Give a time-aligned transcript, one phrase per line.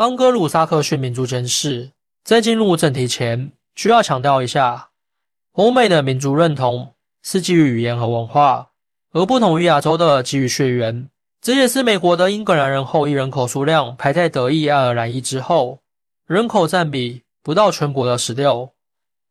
[0.00, 1.90] 盎格鲁撒克逊民族间事。
[2.24, 4.88] 在进入正题前，需要强调一下，
[5.52, 8.68] 欧美的民族认同是基于语言和文化，
[9.12, 11.06] 而不同于亚洲的基于血缘。
[11.42, 15.80] 这也是美国的英格兰人后裔人口数量排在德裔、爱尔兰裔之后，
[16.26, 18.70] 人口占比不到全国的十六，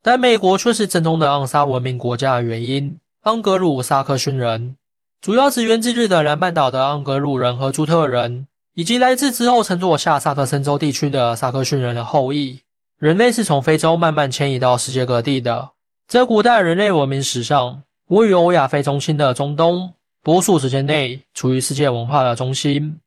[0.03, 2.95] 但美国却是正宗的盎撒文明国家的原因。
[3.23, 4.75] 盎格鲁撒克逊人
[5.19, 8.45] 主要是源自日的南半岛的盎格鲁人和朱特人，
[8.79, 12.61] 以及来自之后乘坐下萨克森州地区的萨克逊人的后裔。
[12.97, 15.71] 人类是从非洲慢慢迁移到世界各地的。
[16.07, 19.93] 在古代人类文明史上，位于欧亚非中心的中东。
[20.23, 22.97] 多数时间内处于世界文化的中心，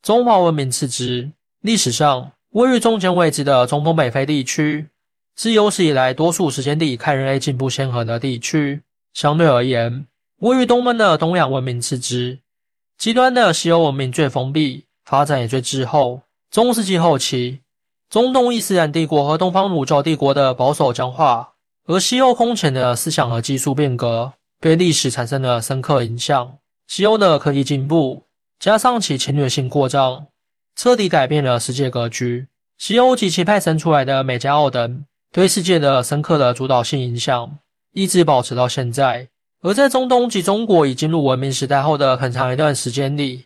[0.00, 1.30] 中华文明次之。
[1.60, 4.86] 历史上位于中间位置的中东北非地区，
[5.36, 8.80] 是有史以来多数时间里看人类进步先河的地区。
[9.12, 10.06] 相对而言，
[10.38, 12.38] 位于东门的东亚文明次之。
[12.96, 16.20] 极端的西欧文明最封闭，发展也最滞后。
[16.50, 17.60] 中世纪后期，
[18.10, 21.54] 中东伊斯兰帝国和东方儒教帝国的保守僵化，
[21.86, 24.34] 而西欧空前的思想和技术变革。
[24.60, 26.58] 对历史产生了深刻影响。
[26.86, 28.24] 西欧的科技进步，
[28.58, 30.26] 加上其侵略性扩张，
[30.76, 32.48] 彻底改变了世界格局。
[32.76, 37.58] 西欧及其派生出来的美加奥等，对世界的深刻的主导性影响，
[37.94, 39.28] 一直保持到现在。
[39.62, 43.44] 而在中东及中国已进入文明时代后的很长一段时间里，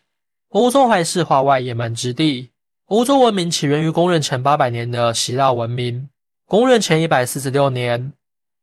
[0.53, 2.51] 欧洲还是化外野蛮之地。
[2.89, 6.11] 欧洲文明起源于公元前八百年的希腊文明。
[6.47, 8.13] 公元前一百四十六年，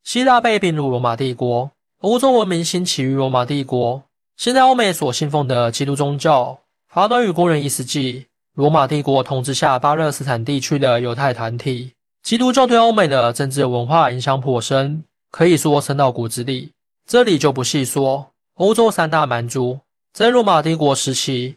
[0.03, 1.71] 希腊被并入罗马帝国。
[2.01, 4.03] 欧洲文明兴起于罗马帝国。
[4.37, 11.93] 现在欧美所信奉的基督宗教发端于公元一世纪，罗马帝国统治下巴勒斯坦地区的犹太团体。
[12.21, 16.71] 基督教对欧美的政治文化影响颇深，可以说深到骨子里。
[17.07, 18.27] 这里就不细说。
[18.57, 19.79] 欧洲三大蛮族
[20.13, 21.55] 在罗马帝国时期，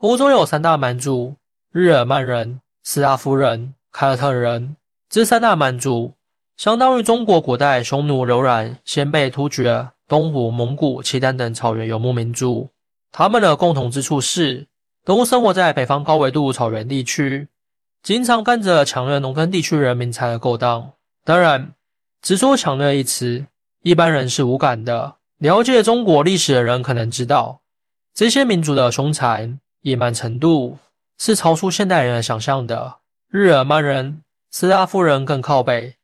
[0.00, 1.34] 欧洲有三大蛮族：
[1.72, 4.76] 日耳曼人、斯拉夫人、凯尔特人。
[5.10, 6.14] 这三大蛮族。
[6.56, 12.70] 相当于中国古代匈奴、柔然、鲜卑、突厥、东胡、蒙古、契丹等草原游牧民族，
[13.10, 14.68] 他们的共同之处是
[15.04, 17.48] 都生活在北方高纬度草原地区，
[18.04, 20.92] 经常干着抢掠农耕地区人民财的勾当。
[21.24, 21.72] 当然，
[22.22, 23.44] 只说抢掠一词，
[23.82, 25.16] 一般人是无感的。
[25.38, 27.62] 了解中国历史的人可能知道，
[28.14, 30.78] 这些民族的凶残野蛮程度
[31.18, 32.96] 是超出现代人的想象的。
[33.30, 35.94] 日耳曼人、斯拉夫人更靠北。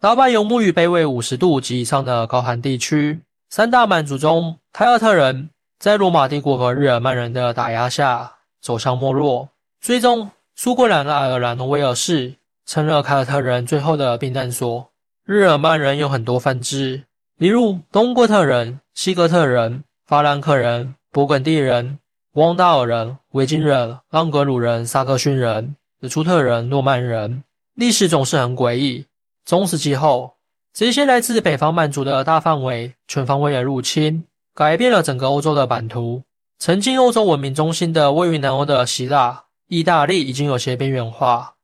[0.00, 3.20] 大半游牧于北纬五十度及以上的高寒地区。
[3.50, 9.48] 三大蛮族中，凯尔特人在罗马帝国和日耳曼人的打压下走向没落。
[9.80, 12.34] 最终，苏格兰的爱尔兰和威尔士
[12.66, 14.90] 成了凯尔特人最后的避难所。
[15.24, 17.02] 日耳曼人有很多分支，
[17.36, 21.98] 例如东哥特人、西哥特人、法兰克人、勃艮第人、
[22.34, 27.42] 汪达尔人、维京人、盎格鲁人、萨克逊人、日出特人、诺曼人。
[27.74, 29.06] 历史总是很诡异。
[29.44, 30.34] 中世纪后，
[30.74, 34.24] 这些来自北方蛮族的大范围、全方位的入侵，
[34.54, 36.22] 改变了整个欧洲的版图。
[36.58, 41.54] 曾经欧洲文明中心的位于南欧的希腊、意大利已经有些边缘化。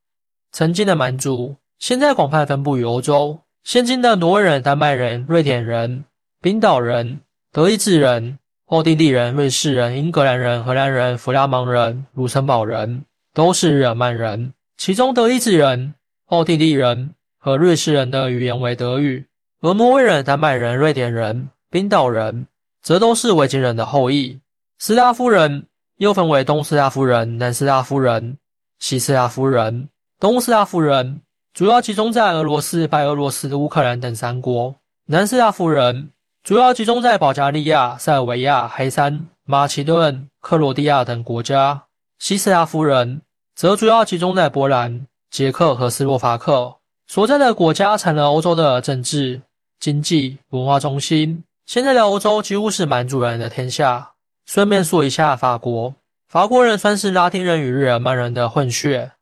[0.50, 3.40] 曾经的蛮族，现在广泛分布于欧洲。
[3.64, 6.04] 现今的挪威人、丹麦人、瑞典人、
[6.40, 7.20] 冰岛人、
[7.52, 14.52] 德意志人、奥地利人、瑞士人、英格兰人、荷兰人、弗拉芒人、卢森堡人，都是日耳曼人。
[14.76, 15.94] 其中，德意志人、
[16.26, 17.14] 奥地利人。
[17.44, 19.26] 和瑞士人的语言为德语，
[19.60, 22.46] 而挪威人、丹麦人、瑞典人、冰岛人
[22.80, 24.40] 则都是维京人的后裔。
[24.78, 25.66] 斯拉夫人
[25.98, 28.38] 又分为东斯拉夫人、南斯拉夫人、
[28.78, 29.90] 西斯拉夫人。
[30.18, 31.20] 东斯拉夫人
[31.52, 36.12] 主要集中在俄罗斯、白俄罗斯、乌克兰等三国；南斯拉夫人
[36.44, 41.86] 主要集中在保加利亚、塞尔维亚、黑山、马其顿、克罗地亚等国家；
[42.18, 43.22] 西斯拉夫人
[43.56, 46.76] 则主要集中在波兰、捷克和斯洛伐克。
[47.06, 49.40] 所在的国家成了欧洲的政治、
[49.80, 51.42] 经济、文化中心。
[51.64, 54.10] 现在的欧洲几乎是蛮族人的天下。
[54.44, 55.94] 顺便说一下，法国，
[56.28, 59.12] 法国人算是拉丁人与日耳曼人的混血，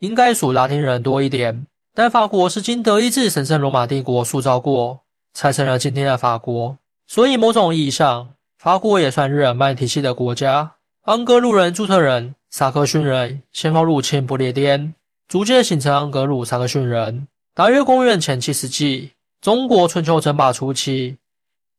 [0.00, 1.64] 应该属拉丁人多一点。
[1.94, 5.01] 但法国是经德意志神圣罗马帝国塑造过，
[5.34, 6.76] 才成了今天的法国。
[7.06, 10.72] 所以某种意义上，法国也算日耳曼体系的国家。
[11.04, 14.94] 盎格鲁人、朱特人、萨克逊人先后入侵不列颠，
[15.26, 17.26] 逐渐形成盎格鲁撒克逊人。
[17.54, 21.18] 大约公元前七世纪，中国春秋争霸初期，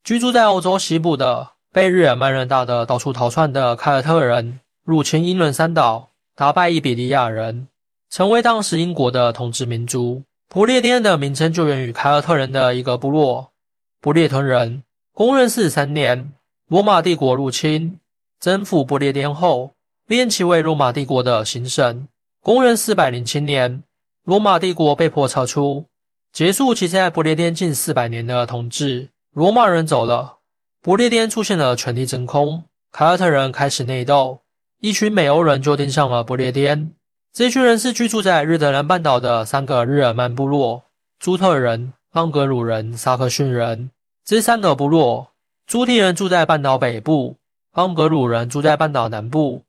[0.04, 7.68] 居住在欧洲西部的被日耳曼人打得到处逃窜的凯尔特人入侵英伦三岛，打败伊比利亚人，
[8.10, 10.22] 成为当时英国的统治民族。
[10.54, 13.54] 不列颠的名称就源于凯尔特人的一个部落——
[14.00, 14.84] 不列屯人。
[15.12, 16.32] 公元四三年，
[16.68, 18.00] 罗马帝国入侵
[18.40, 19.74] 征服不列颠后，
[20.06, 22.08] 立其为罗马帝国的行省。
[22.40, 23.82] 公元四百零七年，
[24.26, 25.88] 罗马帝国被迫撤出，
[26.32, 29.10] 结束其在不列颠近四百年的统治。
[29.34, 30.38] 罗马人走了，
[30.84, 34.42] 不列颠出现了权力真空，凯尔特人开始内斗，
[34.82, 36.92] 一群美欧人就盯上了不列颠。
[37.33, 40.83] 这群人是居住在日德兰半岛的三个日耳曼部落：
[41.18, 43.89] 朱特人、盎格鲁人、萨克逊人。
[44.24, 45.31] 这三个部落，
[45.65, 47.38] 朱提人住在半岛北部，
[47.74, 49.63] 盎格鲁人住在半岛南部，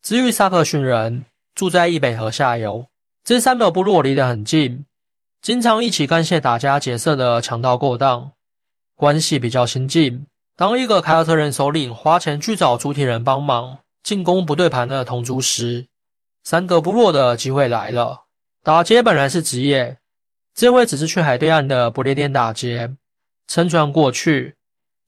[0.00, 2.86] 至于萨克逊人住在易北河下游。
[3.22, 4.86] 这三个部落离得很近，
[5.42, 8.32] 经常一起干些打家劫舍的强盗勾当，
[8.96, 10.24] 关系比较亲近。
[10.56, 15.84] 当一个凯尔特人首领花钱去找朱提人帮忙进攻不对盘的同族时，
[16.44, 18.24] 三个部落的机会来了，
[18.62, 19.98] 打劫本来是职业，
[20.54, 22.96] 这回只是去海对岸的不列颠打劫，
[23.46, 24.56] 乘船过去，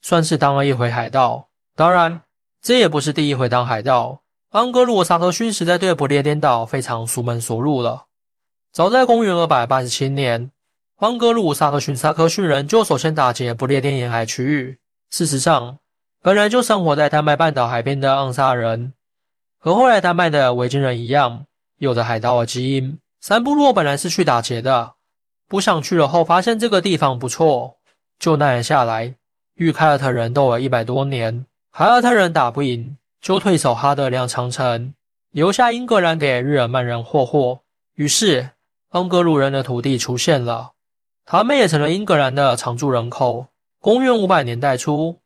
[0.01, 1.49] 算是当了一回海盗。
[1.77, 2.23] 当然，
[2.63, 4.23] 这也不是第一回当海盗。
[4.51, 8.07] 安格鲁萨克逊实在对不列颠岛非常熟门熟路了。
[8.73, 10.53] 早在公元二百八十七年，
[10.99, 14.79] 安格鲁萨克逊萨克逊人就首先打劫不列颠沿海区域。
[15.11, 15.79] 事实上，
[16.23, 18.94] 本来就生活在丹麦半岛海边的盎萨人。
[19.65, 21.47] 和后来丹麦的维京人一样，
[21.79, 22.99] 有着海盗的基因。
[23.23, 24.93] 三部落本来是去打劫的，
[25.49, 27.79] 不想去了后发现这个地方不错，
[28.19, 29.15] 就南下来。
[29.55, 34.93] 与凯尔特人斗了一百多年，凯尔特人打不赢，就退守哈德良长城，
[35.31, 37.61] 留下英格兰给日耳曼人霍霍。
[37.95, 38.51] 于是，
[38.91, 40.73] 盎格鲁人的土地出现了，
[41.25, 43.47] 他们也成了英格兰的常住人口。
[43.81, 45.21] 公元五百年代初，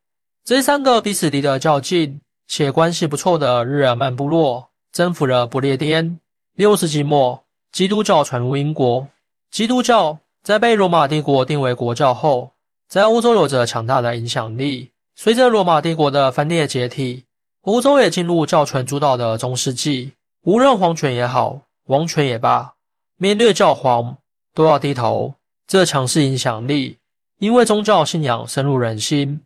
[0.44, 2.20] 这三个彼此敌得较劲。
[2.49, 6.19] 且关系不错的日耳曼部落征服了不列颠。
[6.55, 9.06] 六世纪末，基督教传入英国。
[9.50, 12.53] 基督教在被罗马帝国定为国教后，
[12.89, 14.91] 在欧洲有着强大的影响力。
[15.15, 17.25] 随着罗马帝国的分裂解体，
[17.62, 20.12] 欧洲也进入教权主导的中世纪。
[20.45, 22.73] 无论皇权也好，王权也罢，
[23.19, 24.17] 面对教皇
[24.55, 25.35] 都要低头。
[25.67, 26.97] 这强势影响力，
[27.39, 29.43] 因为宗教信仰深入人心。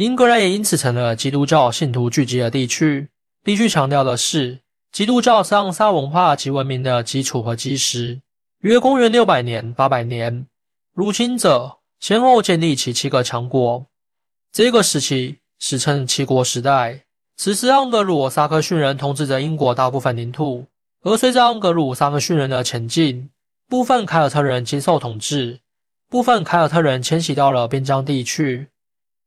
[0.00, 3.10] 英格兰也因此成了基督教信徒聚集的地区。
[3.44, 4.60] 必须强调的是，
[4.90, 8.18] 基督教是盎撒文化及文明的基础和基石。
[8.60, 10.46] 约公元六百年、八百年，
[10.94, 13.84] 入侵者先后建立起七个强国，
[14.50, 17.02] 这个时期史称七国时代。
[17.36, 20.64] 此时，盎格鲁撒克逊人统治着英国大部分领土，
[21.02, 23.28] 而随着盎格鲁撒克逊人的前进，
[23.68, 25.60] 部分凯尔特人接受统治，
[26.08, 28.66] 部分凯尔特人迁徙到了边疆地区。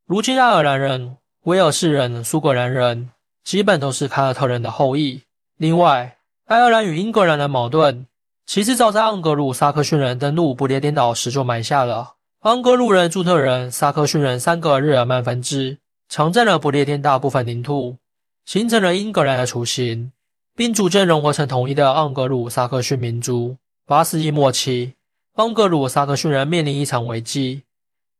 [0.06, 3.08] 如今，爱尔兰人、威尔士人、苏格兰人
[3.42, 5.22] 基本都是凯尔特人的后裔。
[5.56, 8.06] 另外，爱尔兰与英格兰的矛盾
[8.44, 12.16] 其实早在盎格鲁撒克逊人登陆不列颠岛时就埋下了。
[12.42, 15.78] 盎格鲁人、朱特人、撒克逊人三个日耳曼分支，
[16.10, 17.96] 强占了不列颠大部分领土，
[18.44, 20.12] 形成了英格兰的雏形，
[20.54, 23.56] 并逐渐融合成统一的盎格鲁撒克逊民族。
[23.86, 24.92] 八世纪末期，
[25.36, 27.62] 盎格鲁撒克逊人面临一场危机。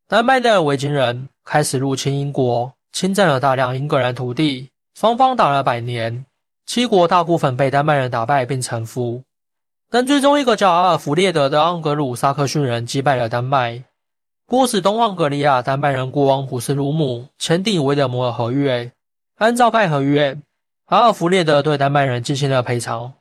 [0.08, 4.70] 丹麦的维京人开始入侵英国，侵占了大量英格兰土地。
[4.94, 6.24] 双方打了百年，
[6.66, 9.22] 七国大部分被丹麦人打败并臣服。
[9.90, 13.84] 但最终，一个叫阿尔弗列德的盎格鲁撒克逊人击败了丹麦，
[14.46, 18.90] 迫使东盎格利亚丹麦人国王普斯鲁姆签订维德摩尔合约。
[19.36, 20.38] 按照该合约，
[20.86, 23.12] 阿尔弗列德对丹麦人进行了赔偿，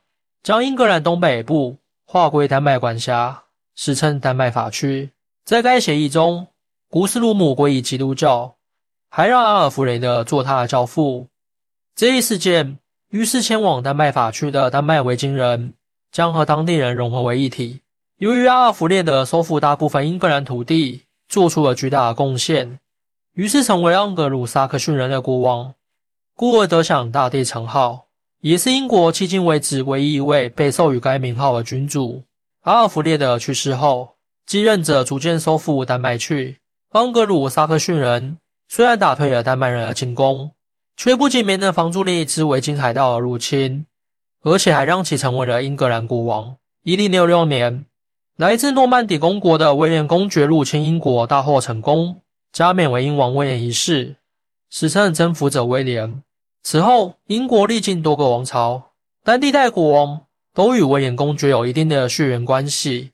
[0.42, 1.76] 将英格兰东北部
[2.06, 3.42] 划归丹麦管辖，
[3.74, 5.10] 史称丹麦法区。
[5.44, 6.46] 在该协议中，
[6.94, 8.54] 古斯鲁姆归依基督教，
[9.10, 11.26] 还让阿尔弗雷德做他的教父。
[11.96, 12.78] 这一事件
[13.10, 15.74] 于是前往丹麦法区的丹麦维京人
[16.12, 17.80] 将和当地人融合为一体。
[18.18, 22.78] 由于阿尔弗列德收复大部分英格兰土地，做出了巨大的贡献，
[23.32, 25.74] 于是成为盎格鲁撒克逊人的国王，
[26.36, 28.06] 故而得享大帝称号，
[28.40, 32.22] 也是英国迄今为止唯一一位被授予该名号的君主。
[32.60, 34.14] 阿尔弗列德去世后，
[34.46, 36.58] 继任者逐渐收复丹麦去。
[36.94, 40.52] 盎格鲁撒克逊人虽然打退了丹麦人的进攻，
[40.96, 43.84] 却不仅没能防住另一支维京海盗的入侵，
[44.42, 46.54] 而且还让其成为了英格兰国王。
[46.84, 47.84] 一零六六年，
[48.36, 52.20] 来自诺曼底公国的威廉公爵入侵英国，大获成功，
[52.52, 54.14] 加冕为英王威廉一世，
[54.70, 56.22] 史称征服者威廉。
[56.62, 58.92] 此后，英国历经多个王朝，
[59.24, 63.10] 但历代国王都与威廉公爵有一定的血缘关系，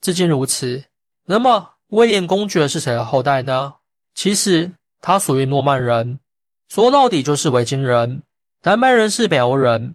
[0.00, 0.82] 至今如此。
[1.26, 3.74] 那么，威廉公爵是谁的后代呢？
[4.14, 4.72] 其实
[5.02, 6.18] 他属于诺曼人，
[6.70, 8.22] 说到底就是维京人。
[8.62, 9.94] 丹麦人是北欧人，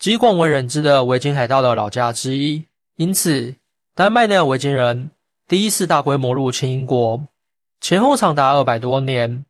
[0.00, 2.64] 极广为人知的维京海盗的老家之一。
[2.96, 3.54] 因此，
[3.94, 5.12] 丹麦的维京人
[5.46, 7.22] 第一次大规模入侵英国，
[7.80, 9.44] 前后长达二百多年，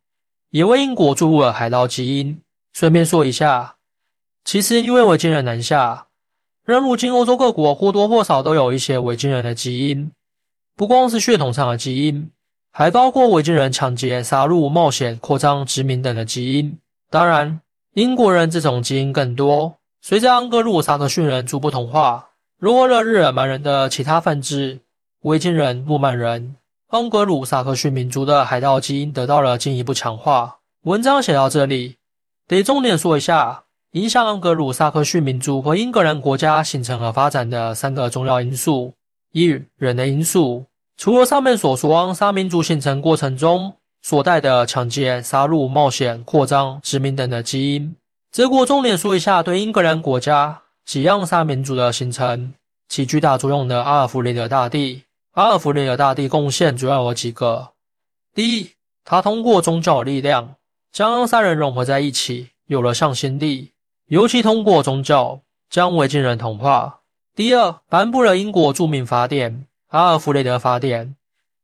[0.51, 2.39] 也为英国注入了海盗基因。
[2.75, 3.77] 顺便说一下，
[4.45, 6.09] 其实因为维京人南下，
[6.67, 10.13] 让如今欧洲各国或多或少都有一些维京人的基因，
[10.79, 12.31] 不光是血统上的基因，
[12.71, 16.79] 还包括维京人抢劫、杀戮、冒险、扩张、殖民等的基因。
[17.11, 17.61] 当然，
[17.95, 19.75] 英国人这种基因更多。
[20.01, 22.29] 随着安格鲁撒克逊人逐步同化，
[22.61, 24.79] 融合了日耳曼人的其他分支，
[25.23, 26.55] 维京人、诺曼人、
[26.87, 30.59] 安格鲁撒克逊民族的海盗基因得到了进一步强化。
[30.85, 31.97] 文章写到这里，
[32.47, 38.95] 得重点说一下影响安格鲁撒克逊民族和英格兰国家形成和发展的三个重要因素：
[39.41, 40.67] 一、人的因素。
[40.97, 47.95] 除了上面所说沙民族形成过程中所带的抢劫、杀戮、冒险、扩张、殖民等的基因。
[48.33, 52.53] 这国重点说一下对英格兰国家及盎沙民族的形成
[52.89, 55.03] 起巨大作用的阿尔弗雷德大帝。
[55.33, 57.71] 阿尔弗雷德大帝贡献主要有几个：
[58.35, 58.71] 第一，
[59.05, 60.57] 他通过宗教力量
[60.91, 63.71] 将盎沙人融合在一起，有了向心力，
[64.07, 65.41] 尤其通过宗教
[65.71, 67.03] 将维京人同化；
[67.39, 69.55] 第二，颁布了英国著名法典
[69.91, 71.07] 《阿尔弗雷德法典》，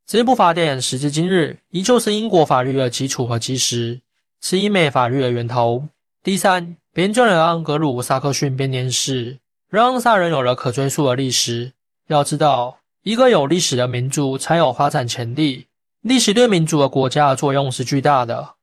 [0.06, 4.00] 这部法典时至今日依旧是英国法律的基础和基石，
[4.40, 5.88] 是英美法律的源头。
[6.22, 9.34] 第三，编撰了《安格鲁撒克逊编年史》，
[9.68, 11.72] 让萨人有了可追溯的历史。
[12.06, 15.66] 要知道，一个有历史的民族才有发展潜力，
[16.02, 18.54] 历史对民族和国家的作用是巨大的，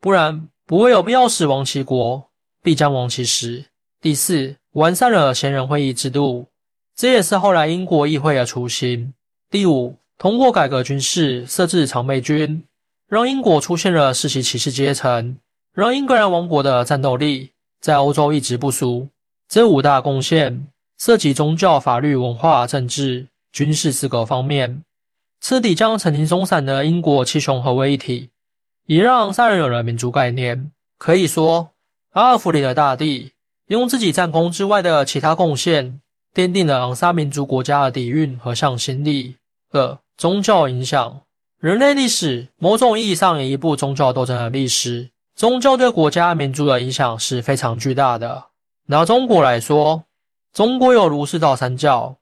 [0.00, 2.30] 不然不会有必要死亡其国，
[2.62, 3.66] 必将亡其时。
[4.00, 6.46] 第四，完善了贤人会议制度，
[6.96, 9.12] 这也是后来英国议会的雏形。
[9.50, 12.64] 第五，通过改革军事，设置常备军，
[13.08, 15.36] 让英国出现了世袭骑士阶层。
[15.72, 19.08] 让英格兰王国的战斗力在欧洲一直不俗。
[19.48, 24.84] 这五大贡献涉及宗教、法律、文化、政治、军事四个方面，
[25.40, 28.30] 彻底将曾经松散的英国七雄合为一体，
[28.86, 30.70] 也让三人有了民族概念。
[30.96, 31.70] 可以说，
[32.12, 33.32] 阿尔弗里的大帝
[33.66, 36.00] 用自己战功之外的其他贡献，
[36.34, 39.36] 奠定了昂沙民族国家的底蕴和向心力。
[39.70, 41.22] 二、宗教影响
[41.60, 45.10] 人类历史，某种意义上也一部宗教斗争的历史。
[45.36, 48.46] 宗教对国家民族的影响是非常巨大的。
[48.86, 50.04] 拿中国来说，
[50.52, 52.16] 中国有儒释道三教，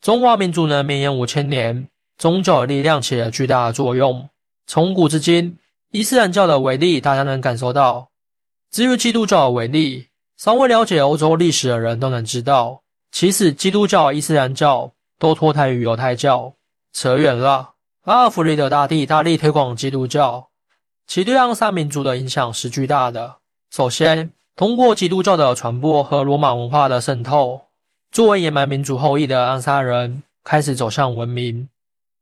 [0.00, 4.28] 中华民族能绵延五千年，宗教的力量起了巨大的作用。
[4.66, 5.58] 从古至今，
[5.90, 8.08] 伊斯兰教的威力大家能感受到。
[8.70, 12.82] 至于基督教的威力，稍微了解欧洲历史的人都能知道。
[13.10, 16.54] 其实，基督教、伊斯兰教都脱胎于犹太教。
[16.92, 17.74] 扯远了，
[18.04, 20.48] 阿尔弗雷德大帝大力推广基督教。
[21.06, 23.36] 其对盎沙民族的影响是巨大的。
[23.70, 27.60] 首先，通过基督教的传播和罗马文化的渗透，
[28.10, 31.68] 作为野蛮民族后裔的盎沙人开始走向文明。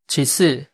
[0.08, 0.66] 其次，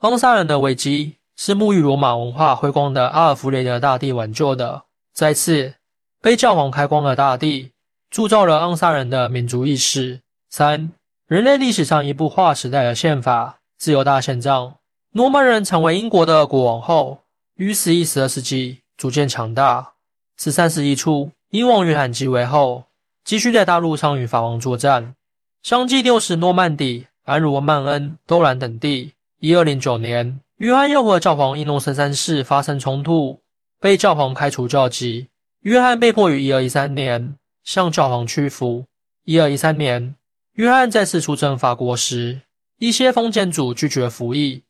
[0.00, 4.82] 盎沙人的危机是沐浴罗马文化辉光的阿尔弗雷德大帝挽救的。
[5.12, 5.74] 再次，
[6.20, 7.72] 被教皇开光的大帝
[8.10, 10.20] 铸造了盎沙人的民族意识。
[10.50, 10.92] 三，
[11.26, 14.76] 人类历史上一部划时代的宪法——自由大宪章。
[15.12, 17.20] 诺曼人成为英国的国王后。
[17.56, 19.92] 于十一、十二世纪逐渐强大。
[20.36, 22.84] 十三世纪初，英王约翰即位后，
[23.24, 25.14] 继续在大陆上与法王作战，
[25.62, 29.14] 相继丢失诺曼底、安茹曼恩、都兰等地。
[29.40, 33.40] 一二零九年，约翰又和教皇伊诺森三世发生冲突，
[33.80, 35.28] 被教皇开除教籍。
[35.62, 37.36] 约翰被迫于一二一三年
[37.66, 38.86] 向教皇屈服。
[39.24, 40.14] 一二一三年，
[40.54, 42.40] 约翰再次出征法国时，
[42.78, 44.62] 一些封建主拒绝服役。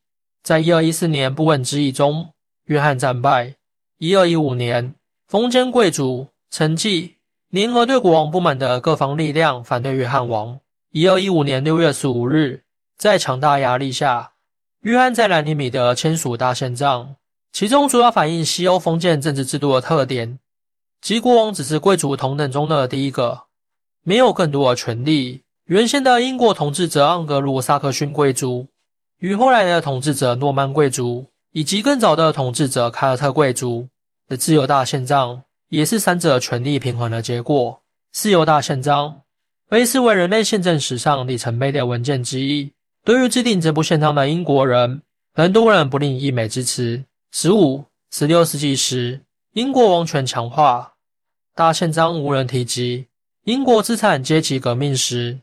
[0.42, 2.30] 在一二一四年不稳之役中。
[2.64, 3.54] 约翰战败。
[3.98, 4.94] 一二一五年，
[5.28, 7.14] 封建贵族承继
[7.48, 10.58] 联合对国王不满的各方力量，反对约翰王。
[10.90, 12.64] 一二一五年六月十五日，
[12.98, 14.32] 在强大压力下，
[14.80, 17.14] 约翰在兰尼米德签署大宪章，
[17.52, 20.38] 其中主要反映西欧封建政治制度的特点，
[21.00, 23.44] 即国王只是贵族同等中的第一个，
[24.02, 25.42] 没有更多的权利。
[25.66, 28.66] 原先的英国统治者盎格鲁撒克逊贵族
[29.18, 31.26] 与后来的统治者诺曼贵族。
[31.52, 33.88] 以及更早的统治者凯尔特贵族
[34.28, 37.80] 的自由大宪章，也是三者权力平衡的结果。
[38.12, 39.22] 自由大宪章
[39.66, 42.70] 被视为人类宪政史上里程碑的文件之一。
[43.06, 45.00] 对于制定这部宪章的英国人，
[45.32, 47.02] 很多人不吝溢美之词。
[47.32, 49.22] 十五、十六世纪时，
[49.56, 50.92] 英国王权强化，
[51.54, 53.06] 大宪章无人提及。
[53.44, 55.38] 英国资产阶级革命时，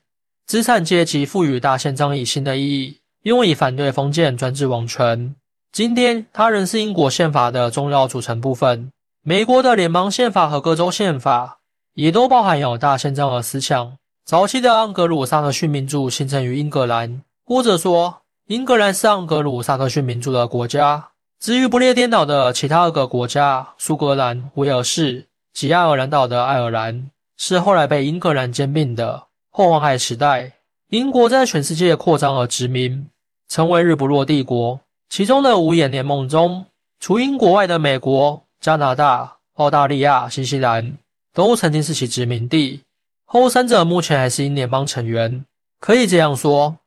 [0.45, 5.33] 资产阶级赋予大宪章以新的意义，用以反对封建专制王权。
[5.71, 8.91] 今天，它仍是英国宪法的重要组成部分。
[9.23, 11.57] 美国的联邦宪法和各州宪法
[11.95, 13.97] 也都包含有大宪章的思想。
[14.23, 21.12] 早期的盎格鲁撒克逊民族形成于英格兰，或者说，英格兰是盎格鲁撒克逊民族的国家。
[21.43, 29.25] 至于不列颠岛的其他二个国家——苏格兰、威尔士及爱尔兰岛的爱尔兰，是后来被英格兰兼并的。
[29.49, 30.53] 后航海时代，
[30.87, 33.09] 英国在全世界扩张而殖民，
[33.49, 34.79] 成为日不落帝国。
[35.09, 36.65] 其中的五眼联盟中，
[37.01, 40.97] 除英国外的美国、加拿大、澳大利亚、新西兰，
[41.33, 42.79] 都曾经是其殖民地。
[43.25, 45.43] 后三者目前还是英联邦成员。
[45.81, 46.77] 可以这样说，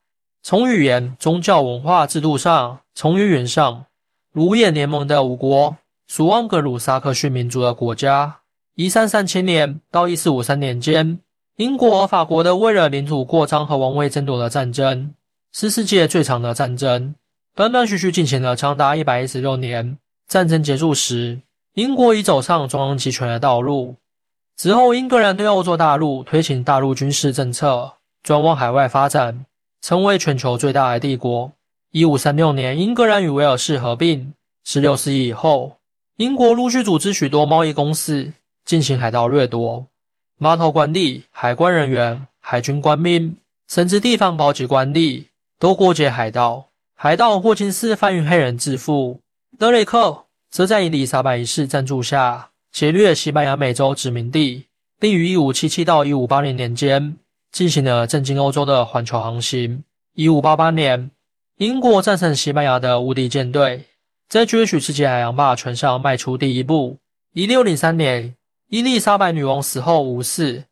[0.43, 3.85] 从语言、宗教、文化、制度上，从语言上，
[4.37, 8.41] 五眼联盟的五国属盎格鲁撒克逊民族的国家。
[8.75, 11.19] 一三三七年到一四五三年间，
[11.57, 15.15] 英国和法国的为了领土扩张和王位争夺的战争，
[15.53, 17.15] 是世界最长的战争。
[17.55, 19.97] 断断续续进行了长达一百一十六年。
[20.29, 21.41] 战争结束时，
[21.73, 23.97] 英国已走上中央集权的道路。
[24.59, 29.47] 之后，英格兰对欧洲大陆推行大陆军事政策，转往海外发展，
[29.81, 31.51] 成为全球最大的帝国。
[31.97, 34.35] 一五三六年，英格兰与威尔士合并。
[34.65, 35.79] 十六世纪以后，
[36.19, 38.35] 英国陆续组织许多贸易公司，
[38.67, 39.87] 进行海盗掠夺。
[40.37, 43.35] 码头官吏、海关人员、海军官兵，
[43.67, 45.25] 甚至地方保级官吏，
[45.59, 46.67] 都过界海盗。
[46.95, 49.19] 海盗霍金斯贩运黑人致富，
[49.59, 54.67] 德雷克则在伊丽莎白一世赞助下劫掠西班牙美洲殖民地，
[55.01, 57.17] 并于一五七七到一五八零年间
[57.51, 59.83] 进行了震惊欧洲的环球航行。
[60.13, 61.11] 一五八八年，
[61.59, 63.87] 英国战胜西班牙的无敌舰队，
[64.29, 66.99] 在攫取世界海洋霸权上迈出第一步。
[67.33, 68.37] 1603年，
[68.69, 70.65] 伊丽莎白女王死后无嗣，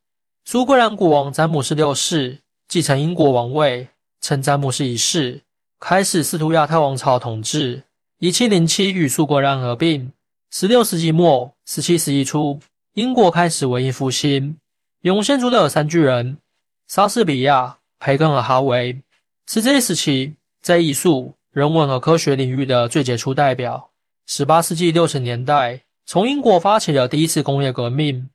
[0.44, 3.88] 苏格兰国王詹姆斯六世继承英国王位，
[4.20, 5.40] 称詹姆斯一世。
[5.80, 7.84] 开始斯图亚特王朝统治。
[8.18, 10.12] 一七零七与苏格兰合并。
[10.50, 12.60] 十六世纪末、十七世纪初，
[12.92, 14.58] 英国开始文艺复兴，
[15.00, 16.36] 涌现出的三巨人——
[16.86, 19.00] 莎士比亚、培根和哈维，
[19.48, 23.90] 是这一时期在艺术、人文和科学领域的最杰出代表。
[24.26, 28.30] 十八世纪六十年代，从英国发起了第一次工业革命，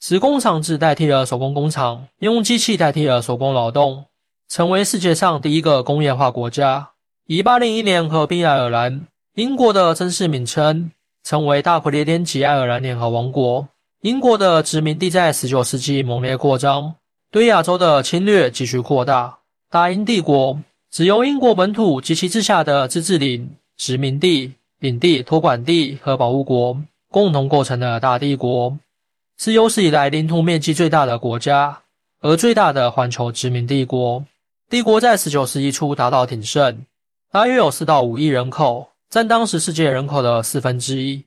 [0.00, 4.06] 使工厂制代替了手工工厂，用机器代替了手工劳动，
[4.48, 6.92] 成为世界上第一个工业化国家。
[7.26, 10.90] 一八零一年合并爱尔兰，英国的正式名称
[11.22, 13.68] 成为大不列颠及爱尔兰联合王国。
[14.00, 16.94] 英国的殖民地在十九世纪猛烈扩张，
[17.30, 19.40] 对亚洲的侵略继续扩大。
[19.68, 20.58] 大英帝国
[20.94, 26.80] 只由英国本土及其治下的自治领、殖民地、领地、托管地和保护国
[27.10, 28.78] 共同构成的大帝国，
[29.36, 31.80] 是有史以来领土面积最大的国家，
[32.20, 34.24] 而最大的环球殖民帝国。
[34.70, 36.84] 帝国在十九世纪初达到鼎盛。
[37.32, 41.24] 大约有四到五亿人口，占当时世界人口的四分之一，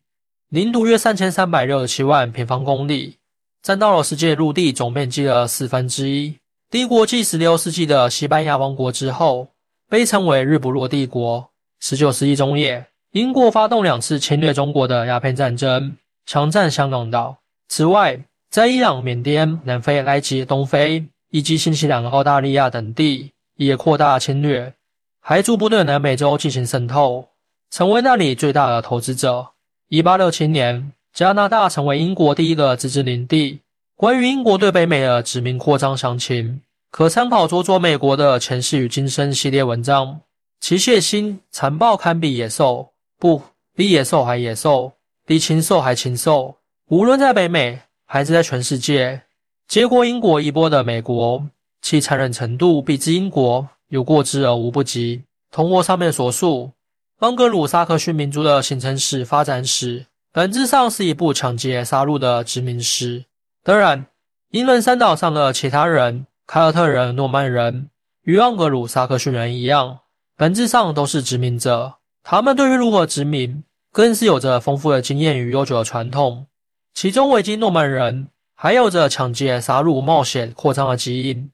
[0.47, 3.17] 领土约三千三百六十七万平方公里，
[3.61, 6.35] 占到了世界陆地总面积的四分之一。
[6.71, 9.49] 帝国继十六世纪的西班牙王国之后，
[9.89, 11.49] 被称为日不落帝国。
[11.79, 15.95] 十九世纪中叶，英国发动两次侵略中国的鸦片战争，
[16.25, 17.37] 强占香港岛。
[17.69, 18.19] 此外，
[18.49, 24.73] 在伊朗、缅甸、南非、埃及、东非以及新西兰、澳大利亚等地也扩大侵略。
[25.21, 27.27] 还逐步对南美洲进行渗透，
[27.69, 29.49] 成为那里最大的投资者。
[29.89, 33.59] 一八六七年，加拿大成为英国第一个自治领地。
[33.95, 36.61] 关于英国对北美的殖民扩张详情，
[36.97, 40.19] 可参考佐佐美国的前世与今生系列文章。
[40.59, 43.39] 其血腥残暴堪比野兽，不
[43.75, 46.55] 比野兽还野兽，比禽兽还禽兽。
[46.89, 49.21] 无论在北美还是在全世界，
[49.67, 51.45] 接过英国衣钵的美国，
[51.83, 53.69] 其残忍程度比之英国。
[53.89, 55.21] 有过之而无不及。
[55.51, 56.71] 通过上面所述，
[57.19, 63.25] 盎格鲁撒克逊民族的形成史、发展史，本质上是一部抢劫、杀戮的殖民史。
[63.63, 64.07] 当然，
[64.49, 67.89] 英伦三岛上的其他人——凯尔特人、诺曼人，
[68.23, 69.99] 与盎格鲁撒克逊人一样，
[70.37, 71.95] 本质上都是殖民者。
[72.23, 76.47] 他们对于如何殖民，更是有着丰富的经验与悠久的传统。
[76.93, 81.51] 其中，维京诺曼人还有着抢劫、杀戮、冒险、扩张的基因。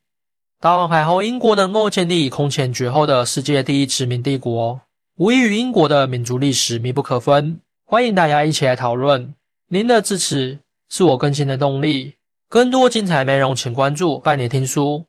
[0.59, 4.79] 大航海后，英国能够建立空前绝后的世界第一殖民帝国，
[5.17, 7.59] 无疑与英国的民族历史密不可分。
[7.83, 9.33] 欢迎大家一起来讨论，
[9.69, 12.13] 您的支持是我更新的动力。
[12.53, 15.07] 更多精彩内容，请关注“拜你听书”。